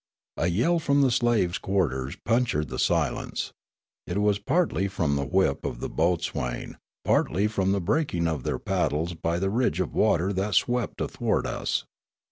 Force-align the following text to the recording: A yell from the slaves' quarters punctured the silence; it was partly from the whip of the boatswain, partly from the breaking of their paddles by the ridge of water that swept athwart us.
A 0.37 0.47
yell 0.47 0.79
from 0.79 1.03
the 1.03 1.11
slaves' 1.11 1.59
quarters 1.59 2.17
punctured 2.25 2.69
the 2.69 2.79
silence; 2.79 3.53
it 4.07 4.17
was 4.17 4.39
partly 4.39 4.87
from 4.87 5.15
the 5.15 5.27
whip 5.27 5.63
of 5.63 5.79
the 5.79 5.89
boatswain, 5.89 6.79
partly 7.05 7.45
from 7.47 7.71
the 7.71 7.81
breaking 7.81 8.27
of 8.27 8.41
their 8.41 8.57
paddles 8.57 9.13
by 9.13 9.37
the 9.37 9.51
ridge 9.51 9.79
of 9.79 9.93
water 9.93 10.33
that 10.33 10.55
swept 10.55 11.01
athwart 11.01 11.45
us. 11.45 11.85